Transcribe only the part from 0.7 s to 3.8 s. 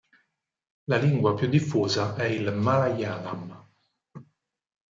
La lingua più diffusa è il Malayalam.